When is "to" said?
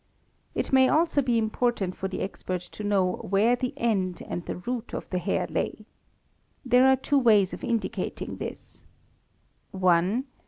2.61-2.83